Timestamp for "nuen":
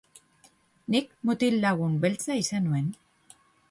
2.71-2.93